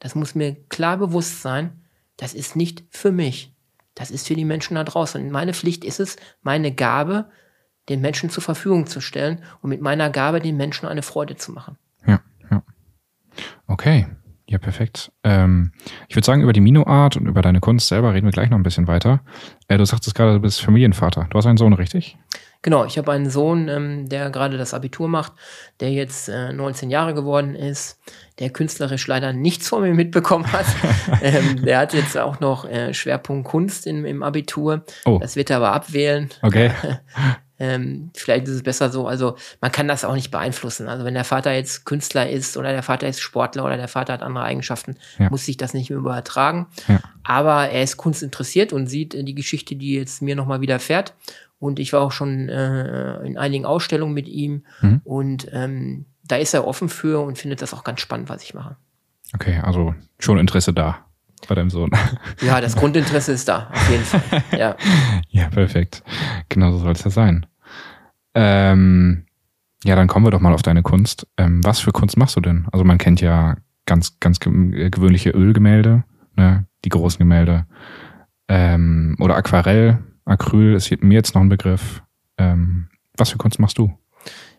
das 0.00 0.14
muss 0.16 0.34
mir 0.34 0.56
klar 0.68 0.96
bewusst 0.96 1.42
sein, 1.42 1.84
das 2.16 2.34
ist 2.34 2.56
nicht 2.56 2.84
für 2.90 3.12
mich. 3.12 3.54
Das 3.94 4.10
ist 4.10 4.26
für 4.26 4.34
die 4.34 4.44
Menschen 4.44 4.74
da 4.74 4.84
draußen. 4.84 5.22
Und 5.22 5.30
meine 5.30 5.54
Pflicht 5.54 5.84
ist 5.84 6.00
es, 6.00 6.16
meine 6.42 6.74
Gabe 6.74 7.30
den 7.88 8.00
Menschen 8.00 8.30
zur 8.30 8.42
Verfügung 8.42 8.86
zu 8.86 9.00
stellen 9.00 9.42
und 9.62 9.70
mit 9.70 9.80
meiner 9.80 10.10
Gabe 10.10 10.40
den 10.40 10.56
Menschen 10.56 10.86
eine 10.88 11.02
Freude 11.02 11.36
zu 11.36 11.52
machen. 11.52 11.78
Ja, 12.06 12.20
ja. 12.50 12.62
Okay. 13.68 14.06
Ja, 14.48 14.58
perfekt. 14.58 15.10
Ähm, 15.24 15.72
ich 16.08 16.14
würde 16.14 16.24
sagen, 16.24 16.42
über 16.42 16.52
die 16.52 16.60
Mino-Art 16.60 17.16
und 17.16 17.26
über 17.26 17.42
deine 17.42 17.58
Kunst 17.58 17.88
selber 17.88 18.14
reden 18.14 18.26
wir 18.26 18.32
gleich 18.32 18.48
noch 18.48 18.58
ein 18.58 18.62
bisschen 18.62 18.86
weiter. 18.86 19.20
Äh, 19.66 19.76
du 19.76 19.84
sagtest 19.84 20.14
gerade, 20.14 20.34
du 20.34 20.40
bist 20.40 20.62
Familienvater. 20.62 21.26
Du 21.30 21.38
hast 21.38 21.46
einen 21.46 21.56
Sohn, 21.56 21.72
richtig? 21.72 22.16
Genau, 22.62 22.84
ich 22.84 22.96
habe 22.96 23.12
einen 23.12 23.28
Sohn, 23.28 23.68
ähm, 23.68 24.08
der 24.08 24.30
gerade 24.30 24.56
das 24.56 24.72
Abitur 24.72 25.08
macht, 25.08 25.32
der 25.80 25.92
jetzt 25.92 26.28
äh, 26.28 26.52
19 26.52 26.90
Jahre 26.90 27.14
geworden 27.14 27.54
ist, 27.54 28.00
der 28.38 28.50
künstlerisch 28.50 29.06
leider 29.06 29.32
nichts 29.32 29.68
von 29.68 29.82
mir 29.82 29.94
mitbekommen 29.94 30.50
hat. 30.52 30.66
ähm, 31.22 31.64
der 31.64 31.78
hat 31.78 31.92
jetzt 31.92 32.16
auch 32.16 32.38
noch 32.38 32.64
äh, 32.64 32.94
Schwerpunkt 32.94 33.48
Kunst 33.48 33.86
im, 33.86 34.04
im 34.04 34.22
Abitur. 34.22 34.84
Oh. 35.04 35.18
Das 35.20 35.36
wird 35.36 35.50
er 35.50 35.58
aber 35.58 35.72
abwählen. 35.72 36.30
Okay. 36.42 36.70
Ähm, 37.58 38.10
vielleicht 38.14 38.46
ist 38.48 38.54
es 38.54 38.62
besser 38.62 38.90
so. 38.90 39.06
Also 39.06 39.36
man 39.60 39.72
kann 39.72 39.88
das 39.88 40.04
auch 40.04 40.14
nicht 40.14 40.30
beeinflussen. 40.30 40.88
Also 40.88 41.04
wenn 41.04 41.14
der 41.14 41.24
Vater 41.24 41.52
jetzt 41.52 41.86
Künstler 41.86 42.28
ist 42.28 42.56
oder 42.56 42.72
der 42.72 42.82
Vater 42.82 43.08
ist 43.08 43.20
Sportler 43.20 43.64
oder 43.64 43.76
der 43.78 43.88
Vater 43.88 44.12
hat 44.12 44.22
andere 44.22 44.44
Eigenschaften, 44.44 44.96
Ja. 45.18 45.30
muss 45.30 45.46
sich 45.46 45.56
das 45.56 45.72
nicht 45.72 45.88
mehr 45.88 45.98
übertragen. 45.98 46.66
Ja. 46.86 47.00
Aber 47.24 47.68
er 47.70 47.82
ist 47.82 47.96
kunstinteressiert 47.96 48.72
und 48.72 48.88
sieht 48.88 49.14
äh, 49.14 49.24
die 49.24 49.34
Geschichte, 49.34 49.74
die 49.76 49.94
jetzt 49.94 50.20
mir 50.20 50.36
nochmal 50.36 50.60
widerfährt. 50.60 51.14
Und 51.58 51.78
ich 51.78 51.94
war 51.94 52.02
auch 52.02 52.12
schon 52.12 52.50
äh, 52.50 53.16
in 53.24 53.38
einigen 53.38 53.64
Ausstellungen 53.64 54.12
mit 54.12 54.28
ihm. 54.28 54.64
Mhm. 54.82 55.00
Und 55.04 55.46
ähm, 55.52 56.04
da 56.24 56.36
ist 56.36 56.52
er 56.52 56.66
offen 56.66 56.90
für 56.90 57.20
und 57.24 57.38
findet 57.38 57.62
das 57.62 57.72
auch 57.72 57.84
ganz 57.84 58.00
spannend, 58.00 58.28
was 58.28 58.42
ich 58.42 58.52
mache. 58.52 58.76
Okay, 59.34 59.60
also 59.62 59.94
schon 60.18 60.38
Interesse 60.38 60.74
da 60.74 61.05
bei 61.48 61.54
deinem 61.54 61.70
Sohn. 61.70 61.90
Ja, 62.42 62.60
das 62.60 62.76
Grundinteresse 62.76 63.32
ist 63.32 63.48
da, 63.48 63.68
auf 63.72 63.90
jeden 63.90 64.04
Fall. 64.04 64.42
Ja. 64.58 64.76
ja, 65.30 65.48
perfekt. 65.48 66.02
Genau 66.48 66.70
so 66.72 66.78
soll 66.78 66.92
es 66.92 67.04
ja 67.04 67.10
sein. 67.10 67.46
Ähm, 68.34 69.24
ja, 69.84 69.96
dann 69.96 70.08
kommen 70.08 70.26
wir 70.26 70.30
doch 70.30 70.40
mal 70.40 70.52
auf 70.54 70.62
deine 70.62 70.82
Kunst. 70.82 71.26
Ähm, 71.36 71.64
was 71.64 71.80
für 71.80 71.92
Kunst 71.92 72.16
machst 72.16 72.36
du 72.36 72.40
denn? 72.40 72.66
Also 72.72 72.84
man 72.84 72.98
kennt 72.98 73.20
ja 73.20 73.56
ganz, 73.86 74.18
ganz 74.20 74.40
ge- 74.40 74.90
gewöhnliche 74.90 75.30
Ölgemälde, 75.30 76.04
ne? 76.34 76.66
die 76.84 76.88
großen 76.90 77.18
Gemälde. 77.18 77.66
Ähm, 78.48 79.16
oder 79.20 79.36
Aquarell, 79.36 79.98
Acryl 80.24 80.74
ist 80.74 80.90
mir 81.02 81.14
jetzt 81.14 81.34
noch 81.34 81.42
ein 81.42 81.48
Begriff. 81.48 82.02
Ähm, 82.38 82.88
was 83.16 83.30
für 83.30 83.38
Kunst 83.38 83.58
machst 83.58 83.78
du? 83.78 83.96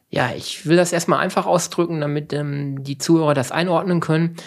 Ja, 0.09 0.31
ich 0.35 0.65
will 0.65 0.77
das 0.77 0.93
erstmal 0.93 1.19
einfach 1.19 1.45
ausdrücken, 1.45 1.99
damit 2.01 2.31
ähm, 2.33 2.83
die 2.83 2.97
Zuhörer 2.97 3.33
das 3.33 3.51
einordnen 3.51 3.99
können. 3.99 4.37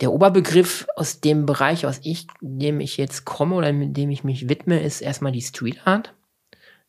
Der 0.00 0.12
Oberbegriff 0.12 0.86
aus 0.96 1.20
dem 1.20 1.46
Bereich, 1.46 1.86
aus 1.86 2.00
ich, 2.02 2.26
dem 2.40 2.80
ich 2.80 2.96
jetzt 2.96 3.24
komme 3.24 3.54
oder 3.54 3.72
mit 3.72 3.96
dem 3.96 4.10
ich 4.10 4.24
mich 4.24 4.48
widme, 4.48 4.80
ist 4.80 5.00
erstmal 5.00 5.32
die 5.32 5.42
Street 5.42 5.80
Art. 5.86 6.14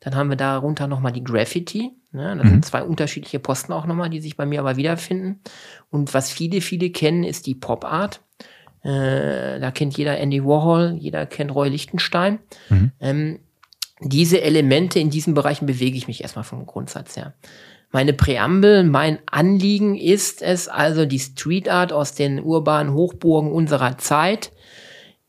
Dann 0.00 0.14
haben 0.16 0.30
wir 0.30 0.36
darunter 0.36 0.86
nochmal 0.86 1.12
die 1.12 1.22
Graffiti. 1.22 1.92
Ne? 2.10 2.36
Das 2.36 2.46
Mhm. 2.46 2.50
sind 2.50 2.64
zwei 2.64 2.82
unterschiedliche 2.82 3.38
Posten 3.38 3.72
auch 3.72 3.86
nochmal, 3.86 4.10
die 4.10 4.20
sich 4.20 4.36
bei 4.36 4.46
mir 4.46 4.60
aber 4.60 4.76
wiederfinden. 4.76 5.40
Und 5.90 6.12
was 6.14 6.30
viele, 6.30 6.60
viele 6.60 6.90
kennen, 6.90 7.22
ist 7.24 7.46
die 7.46 7.54
Pop 7.54 7.84
Art. 7.84 8.20
Äh, 8.82 9.60
da 9.60 9.70
kennt 9.70 9.96
jeder 9.96 10.18
Andy 10.18 10.44
Warhol, 10.44 10.96
jeder 10.98 11.26
kennt 11.26 11.54
Roy 11.54 11.68
Lichtenstein. 11.68 12.40
Mhm. 12.68 12.92
Ähm, 12.98 13.38
diese 14.00 14.40
Elemente 14.40 14.98
in 14.98 15.10
diesen 15.10 15.34
Bereichen 15.34 15.66
bewege 15.66 15.96
ich 15.96 16.08
mich 16.08 16.22
erstmal 16.22 16.44
vom 16.44 16.66
Grundsatz 16.66 17.16
her. 17.16 17.34
Meine 17.92 18.14
Präambel, 18.14 18.84
mein 18.84 19.18
Anliegen 19.30 19.96
ist 19.96 20.40
es 20.40 20.66
also, 20.68 21.04
die 21.04 21.18
Street 21.18 21.68
Art 21.68 21.92
aus 21.92 22.14
den 22.14 22.42
urbanen 22.42 22.94
Hochburgen 22.94 23.52
unserer 23.52 23.98
Zeit 23.98 24.50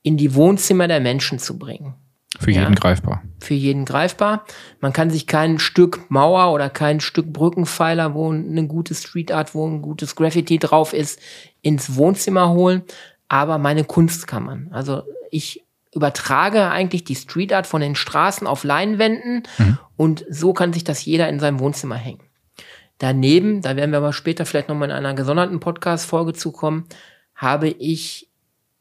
in 0.02 0.16
die 0.18 0.34
Wohnzimmer 0.34 0.88
der 0.88 1.02
Menschen 1.02 1.40
zu 1.40 1.58
bringen. 1.60 1.96
Für 2.40 2.52
Ja. 2.52 2.62
jeden 2.62 2.76
greifbar. 2.76 3.22
Für 3.40 3.54
jeden 3.54 3.86
greifbar. 3.86 4.46
Man 4.80 4.92
kann 4.92 5.10
sich 5.12 5.28
kein 5.28 5.60
Stück 5.60 6.10
Mauer 6.10 6.52
oder 6.52 6.70
kein 6.70 7.00
Stück 7.00 7.32
Brückenpfeiler, 7.32 8.16
wo 8.16 8.32
eine 8.32 8.66
gute 8.68 8.96
Street 8.96 9.32
Art, 9.32 9.54
wo 9.54 9.68
ein 9.68 9.82
gutes 9.82 10.16
Graffiti 10.16 10.58
drauf 10.58 10.94
ist, 10.94 11.20
ins 11.62 11.96
Wohnzimmer 11.96 12.50
holen. 12.50 12.82
Aber 13.28 13.58
meine 13.60 13.84
Kunst 13.84 14.26
kann 14.26 14.44
man. 14.44 14.70
Also 14.72 15.04
ich 15.30 15.64
übertrage 15.94 16.72
eigentlich 16.72 17.04
die 17.04 17.16
Street 17.16 17.54
Art 17.54 17.68
von 17.68 17.82
den 17.82 17.96
Straßen 17.96 18.48
auf 18.48 18.64
Leinwänden 18.64 19.44
und 19.96 20.26
so 20.30 20.54
kann 20.54 20.74
sich 20.74 20.84
das 20.84 21.06
jeder 21.06 21.30
in 21.30 21.40
seinem 21.40 21.60
Wohnzimmer 21.60 21.96
hängen. 21.96 22.22
Daneben, 22.98 23.62
da 23.62 23.76
werden 23.76 23.92
wir 23.92 23.98
aber 23.98 24.14
später 24.14 24.46
vielleicht 24.46 24.70
nochmal 24.70 24.90
in 24.90 24.96
einer 24.96 25.14
gesonderten 25.14 25.60
Podcast-Folge 25.60 26.34
zukommen, 26.34 26.86
habe 27.36 27.68
ich 27.68 28.30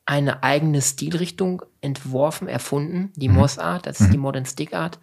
eine 0.05 0.43
eigene 0.43 0.83
Stilrichtung 0.83 1.63
entworfen, 1.81 2.49
erfunden, 2.49 3.13
die 3.17 3.29
Moss 3.29 3.59
Art, 3.59 3.87
das 3.87 4.01
ist 4.01 4.13
die 4.13 4.19
Modern 4.19 4.45
Stick 4.45 4.75
Art. 4.75 4.99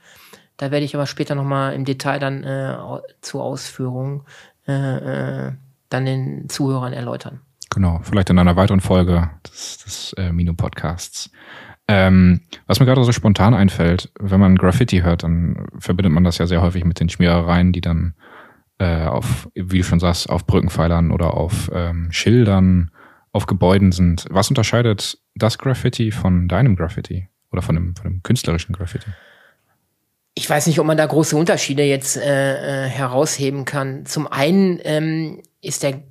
Da 0.57 0.71
werde 0.71 0.85
ich 0.85 0.93
aber 0.93 1.05
später 1.05 1.35
nochmal 1.35 1.73
im 1.73 1.85
Detail 1.85 2.19
dann 2.19 2.43
äh, 2.43 2.75
au- 2.77 3.01
zur 3.21 3.43
Ausführung 3.43 4.25
äh, 4.67 5.47
äh, 5.47 5.51
dann 5.89 6.05
den 6.05 6.49
Zuhörern 6.49 6.91
erläutern. 6.93 7.39
Genau, 7.69 8.01
vielleicht 8.03 8.29
in 8.29 8.39
einer 8.39 8.55
weiteren 8.55 8.81
Folge 8.81 9.29
des, 9.47 9.77
des 9.77 10.13
äh, 10.17 10.31
Mino-Podcasts. 10.31 11.31
Ähm, 11.87 12.41
was 12.67 12.79
mir 12.79 12.85
gerade 12.85 13.03
so 13.03 13.11
spontan 13.11 13.53
einfällt, 13.53 14.11
wenn 14.19 14.39
man 14.39 14.57
Graffiti 14.57 14.99
hört, 14.99 15.23
dann 15.23 15.67
verbindet 15.79 16.13
man 16.13 16.23
das 16.23 16.37
ja 16.37 16.45
sehr 16.45 16.61
häufig 16.61 16.83
mit 16.83 16.99
den 16.99 17.09
Schmierereien, 17.09 17.71
die 17.71 17.81
dann 17.81 18.15
äh, 18.79 19.05
auf, 19.05 19.49
wie 19.53 19.77
du 19.77 19.83
schon 19.83 19.99
sagst, 19.99 20.29
auf 20.29 20.47
Brückenpfeilern 20.47 21.11
oder 21.11 21.35
auf 21.35 21.69
ähm, 21.73 22.11
Schildern, 22.11 22.91
auf 23.31 23.45
Gebäuden 23.45 23.91
sind. 23.91 24.25
Was 24.29 24.49
unterscheidet 24.49 25.19
das 25.35 25.57
Graffiti 25.57 26.11
von 26.11 26.47
deinem 26.47 26.75
Graffiti 26.75 27.27
oder 27.51 27.61
von 27.61 27.75
dem, 27.75 27.95
von 27.95 28.11
dem 28.11 28.23
künstlerischen 28.23 28.73
Graffiti? 28.73 29.07
Ich 30.35 30.49
weiß 30.49 30.67
nicht, 30.67 30.79
ob 30.79 30.87
man 30.87 30.97
da 30.97 31.05
große 31.05 31.35
Unterschiede 31.35 31.83
jetzt 31.83 32.15
äh, 32.17 32.85
äh, 32.85 32.87
herausheben 32.87 33.65
kann. 33.65 34.05
Zum 34.05 34.27
einen 34.27 34.79
ähm, 34.83 35.41
ist 35.61 35.83
der 35.83 36.01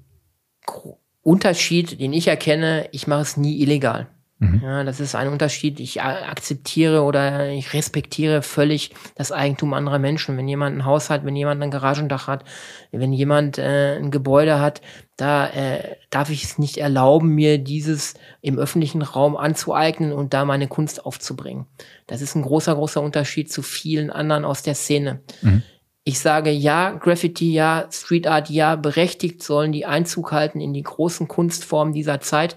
Unterschied, 1.22 2.00
den 2.00 2.12
ich 2.12 2.28
erkenne, 2.28 2.88
ich 2.92 3.06
mache 3.06 3.22
es 3.22 3.36
nie 3.36 3.62
illegal. 3.62 4.08
Mhm. 4.40 4.60
Ja, 4.62 4.84
das 4.84 5.00
ist 5.00 5.16
ein 5.16 5.28
Unterschied. 5.28 5.80
Ich 5.80 6.00
a- 6.00 6.28
akzeptiere 6.28 7.02
oder 7.02 7.48
ich 7.50 7.72
respektiere 7.74 8.42
völlig 8.42 8.92
das 9.16 9.32
Eigentum 9.32 9.74
anderer 9.74 9.98
Menschen. 9.98 10.36
Wenn 10.36 10.46
jemand 10.46 10.76
ein 10.76 10.84
Haus 10.84 11.10
hat, 11.10 11.24
wenn 11.24 11.34
jemand 11.34 11.60
ein 11.60 11.72
Garagendach 11.72 12.28
hat, 12.28 12.44
wenn 12.92 13.12
jemand 13.12 13.58
äh, 13.58 13.96
ein 13.96 14.12
Gebäude 14.12 14.60
hat, 14.60 14.80
da 15.16 15.48
äh, 15.48 15.96
darf 16.10 16.30
ich 16.30 16.44
es 16.44 16.58
nicht 16.58 16.76
erlauben, 16.76 17.34
mir 17.34 17.58
dieses 17.58 18.14
im 18.40 18.58
öffentlichen 18.58 19.02
Raum 19.02 19.36
anzueignen 19.36 20.12
und 20.12 20.32
da 20.34 20.44
meine 20.44 20.68
Kunst 20.68 21.04
aufzubringen. 21.04 21.66
Das 22.06 22.22
ist 22.22 22.36
ein 22.36 22.42
großer, 22.42 22.76
großer 22.76 23.02
Unterschied 23.02 23.50
zu 23.50 23.62
vielen 23.62 24.10
anderen 24.10 24.44
aus 24.44 24.62
der 24.62 24.74
Szene. 24.76 25.20
Mhm. 25.42 25.62
Ich 26.04 26.20
sage 26.20 26.50
ja, 26.50 26.92
Graffiti 26.92 27.52
ja, 27.52 27.88
Street 27.90 28.28
Art 28.28 28.48
ja, 28.48 28.76
berechtigt 28.76 29.42
sollen 29.42 29.72
die 29.72 29.84
Einzug 29.84 30.30
halten 30.32 30.60
in 30.60 30.72
die 30.72 30.82
großen 30.84 31.26
Kunstformen 31.28 31.92
dieser 31.92 32.20
Zeit, 32.20 32.56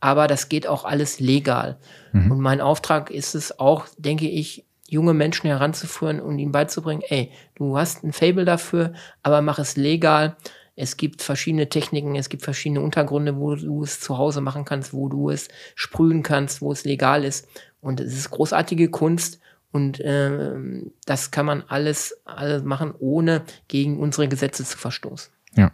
aber 0.00 0.26
das 0.26 0.48
geht 0.48 0.66
auch 0.66 0.84
alles 0.84 1.20
legal. 1.20 1.78
Mhm. 2.12 2.32
Und 2.32 2.40
mein 2.40 2.60
Auftrag 2.60 3.10
ist 3.10 3.34
es 3.34 3.58
auch, 3.58 3.86
denke 3.98 4.28
ich, 4.28 4.64
junge 4.88 5.14
Menschen 5.14 5.46
heranzuführen 5.46 6.20
und 6.20 6.38
ihnen 6.38 6.52
beizubringen, 6.52 7.02
ey, 7.08 7.30
du 7.54 7.78
hast 7.78 8.02
ein 8.02 8.12
Fable 8.12 8.44
dafür, 8.44 8.92
aber 9.22 9.40
mach 9.40 9.58
es 9.58 9.76
legal. 9.76 10.36
Es 10.74 10.96
gibt 10.96 11.22
verschiedene 11.22 11.68
Techniken, 11.68 12.16
es 12.16 12.28
gibt 12.28 12.42
verschiedene 12.42 12.80
Untergründe, 12.80 13.36
wo 13.36 13.54
du 13.54 13.84
es 13.84 14.00
zu 14.00 14.18
Hause 14.18 14.40
machen 14.40 14.64
kannst, 14.64 14.92
wo 14.92 15.08
du 15.08 15.30
es 15.30 15.48
sprühen 15.74 16.22
kannst, 16.22 16.60
wo 16.60 16.72
es 16.72 16.84
legal 16.84 17.24
ist. 17.24 17.48
Und 17.80 18.00
es 18.00 18.14
ist 18.14 18.30
großartige 18.30 18.88
Kunst 18.90 19.40
und 19.72 20.00
ähm, 20.02 20.92
das 21.06 21.30
kann 21.30 21.46
man 21.46 21.62
alles, 21.68 22.20
alles 22.24 22.64
machen, 22.64 22.94
ohne 22.98 23.42
gegen 23.68 24.00
unsere 24.00 24.26
Gesetze 24.26 24.64
zu 24.64 24.76
verstoßen. 24.76 25.32
Ja. 25.54 25.70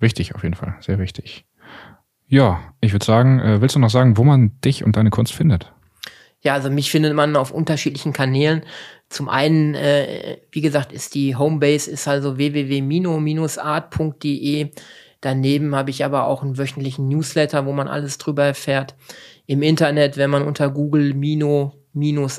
Wichtig 0.00 0.34
auf 0.34 0.42
jeden 0.42 0.56
Fall, 0.56 0.76
sehr 0.80 0.98
wichtig. 0.98 1.46
Ja, 2.34 2.60
ich 2.80 2.92
würde 2.92 3.04
sagen, 3.04 3.38
äh, 3.38 3.60
willst 3.60 3.76
du 3.76 3.78
noch 3.78 3.90
sagen, 3.90 4.16
wo 4.16 4.24
man 4.24 4.58
dich 4.64 4.82
und 4.82 4.96
deine 4.96 5.10
Kunst 5.10 5.32
findet? 5.32 5.72
Ja, 6.40 6.54
also 6.54 6.68
mich 6.68 6.90
findet 6.90 7.14
man 7.14 7.36
auf 7.36 7.52
unterschiedlichen 7.52 8.12
Kanälen. 8.12 8.64
Zum 9.08 9.28
einen, 9.28 9.76
äh, 9.76 10.38
wie 10.50 10.60
gesagt, 10.60 10.92
ist 10.92 11.14
die 11.14 11.36
Homebase 11.36 11.88
ist 11.88 12.08
also 12.08 12.36
www.mino-art.de. 12.36 14.72
Daneben 15.20 15.76
habe 15.76 15.90
ich 15.90 16.04
aber 16.04 16.26
auch 16.26 16.42
einen 16.42 16.58
wöchentlichen 16.58 17.06
Newsletter, 17.06 17.66
wo 17.66 17.72
man 17.72 17.86
alles 17.86 18.18
drüber 18.18 18.42
erfährt. 18.42 18.96
Im 19.46 19.62
Internet, 19.62 20.16
wenn 20.16 20.30
man 20.30 20.42
unter 20.42 20.70
Google 20.70 21.14
Mino 21.14 21.83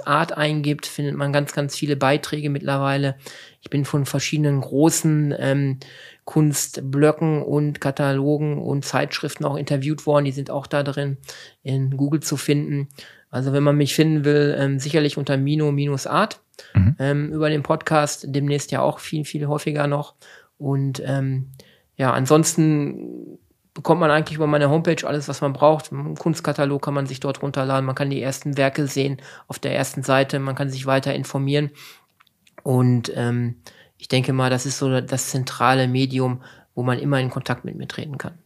Art 0.06 0.38
eingibt, 0.38 0.86
findet 0.86 1.16
man 1.16 1.34
ganz, 1.34 1.54
ganz 1.54 1.76
viele 1.76 1.96
Beiträge 1.96 2.50
mittlerweile. 2.50 3.16
Ich 3.62 3.70
bin 3.70 3.86
von 3.86 4.06
verschiedenen 4.06 4.62
großen 4.62 5.34
ähm, 5.38 5.80
Kunstblöcken 6.26 7.42
und 7.42 7.82
Katalogen 7.82 8.62
und 8.62 8.84
Zeitschriften 8.84 9.46
auch 9.46 9.56
interviewt 9.56 10.06
worden. 10.06 10.26
Die 10.26 10.32
sind 10.32 10.50
auch 10.50 10.68
da 10.68 10.84
drin 10.84 11.18
in 11.64 11.96
Google 11.96 12.20
zu 12.20 12.38
finden. 12.38 12.90
Also 13.30 13.54
wenn 13.54 13.64
man 13.64 13.78
mich 13.78 13.96
finden 13.96 14.26
will, 14.26 14.56
ähm, 14.58 14.80
sicherlich 14.80 15.18
unter 15.18 15.38
Mino-Art 15.38 16.42
mhm. 16.74 16.96
ähm, 17.00 17.32
über 17.32 17.50
den 17.50 17.64
Podcast, 17.64 18.26
demnächst 18.30 18.72
ja 18.72 18.82
auch 18.82 19.00
viel, 19.00 19.26
viel 19.26 19.48
häufiger 19.48 19.88
noch. 19.88 20.16
Und 20.58 21.02
ähm, 21.06 21.52
ja, 21.98 22.12
ansonsten 22.12 23.38
bekommt 23.76 24.00
man 24.00 24.10
eigentlich 24.10 24.38
über 24.38 24.48
meine 24.48 24.70
Homepage 24.70 25.06
alles, 25.06 25.28
was 25.28 25.42
man 25.42 25.54
braucht. 25.54 25.92
Ein 25.92 26.16
Kunstkatalog 26.16 26.82
kann 26.82 26.96
man 26.96 27.06
sich 27.06 27.20
dort 27.20 27.44
runterladen. 27.44 27.86
Man 27.86 27.94
kann 27.94 28.10
die 28.10 28.22
ersten 28.22 28.58
Werke 28.58 28.88
sehen 28.88 29.18
auf 29.48 29.60
der 29.60 29.76
ersten 29.76 30.02
Seite. 30.02 30.40
Man 30.40 30.56
kann 30.56 30.72
sich 30.72 30.88
weiter 30.88 31.14
informieren. 31.14 31.70
Und 32.64 33.12
ähm, 33.16 33.58
ich 33.98 34.08
denke 34.08 34.34
mal, 34.34 34.50
das 34.50 34.66
ist 34.66 34.80
so 34.80 35.02
das 35.02 35.30
zentrale 35.30 35.88
Medium, 35.88 36.42
wo 36.74 36.84
man 36.84 36.98
immer 36.98 37.20
in 37.20 37.30
Kontakt 37.30 37.66
mit 37.66 37.76
mir 37.76 37.88
treten 37.88 38.18
kann. 38.18 38.40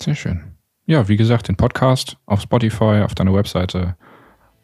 Sehr 0.00 0.14
schön. 0.14 0.56
Ja, 0.86 1.06
wie 1.06 1.16
gesagt, 1.16 1.48
den 1.48 1.56
Podcast 1.56 2.16
auf 2.26 2.40
Spotify, 2.40 3.02
auf 3.04 3.14
deiner 3.14 3.34
Webseite 3.34 3.94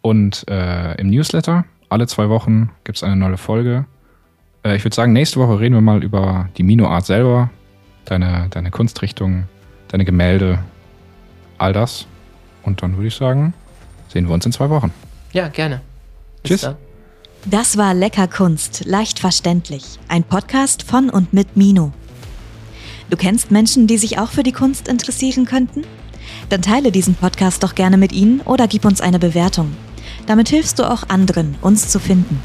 und 0.00 0.44
äh, 0.48 0.94
im 1.00 1.10
Newsletter. 1.10 1.64
Alle 1.90 2.06
zwei 2.06 2.28
Wochen 2.28 2.70
gibt 2.84 2.96
es 2.96 3.04
eine 3.04 3.16
neue 3.16 3.36
Folge. 3.36 3.86
Äh, 4.64 4.76
ich 4.76 4.84
würde 4.84 4.96
sagen, 4.96 5.12
nächste 5.12 5.38
Woche 5.38 5.60
reden 5.60 5.74
wir 5.74 5.80
mal 5.82 6.02
über 6.02 6.48
die 6.56 6.62
Mino-Art 6.62 7.06
selber, 7.06 7.50
deine, 8.06 8.48
deine 8.50 8.70
Kunstrichtung, 8.70 9.44
deine 9.88 10.04
Gemälde, 10.04 10.58
all 11.58 11.72
das. 11.72 12.06
Und 12.62 12.82
dann 12.82 12.96
würde 12.96 13.08
ich 13.08 13.14
sagen, 13.14 13.54
sehen 14.08 14.26
wir 14.26 14.34
uns 14.34 14.46
in 14.46 14.52
zwei 14.52 14.70
Wochen. 14.70 14.92
Ja, 15.32 15.48
gerne. 15.48 15.80
Bis 16.42 16.50
Tschüss. 16.50 16.60
Dann. 16.62 16.76
Das 17.46 17.76
war 17.76 17.94
Lecker 17.94 18.28
Kunst, 18.28 18.84
leicht 18.84 19.18
verständlich. 19.20 19.98
Ein 20.08 20.24
Podcast 20.24 20.82
von 20.82 21.08
und 21.08 21.32
mit 21.32 21.56
Mino. 21.56 21.92
Du 23.10 23.16
kennst 23.16 23.50
Menschen, 23.50 23.86
die 23.86 23.96
sich 23.96 24.18
auch 24.18 24.30
für 24.30 24.42
die 24.42 24.52
Kunst 24.52 24.88
interessieren 24.88 25.46
könnten? 25.46 25.84
Dann 26.50 26.62
teile 26.62 26.92
diesen 26.92 27.14
Podcast 27.14 27.62
doch 27.62 27.74
gerne 27.74 27.96
mit 27.96 28.12
ihnen 28.12 28.40
oder 28.42 28.68
gib 28.68 28.84
uns 28.84 29.00
eine 29.00 29.18
Bewertung. 29.18 29.74
Damit 30.26 30.48
hilfst 30.48 30.78
du 30.78 30.90
auch 30.90 31.08
anderen, 31.08 31.56
uns 31.62 31.88
zu 31.88 31.98
finden. 31.98 32.40